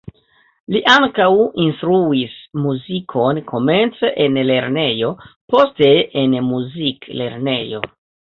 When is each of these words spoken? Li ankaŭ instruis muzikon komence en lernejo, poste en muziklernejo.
Li 0.75 0.79
ankaŭ 0.91 1.27
instruis 1.63 2.33
muzikon 2.61 3.41
komence 3.51 4.11
en 4.25 4.41
lernejo, 4.51 5.13
poste 5.55 5.93
en 6.25 6.35
muziklernejo. 6.49 7.85